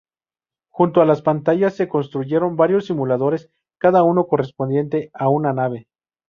[0.71, 5.89] Junto a las pantallas, se construyeron varios simuladores, cada uno correspondiente a una nave.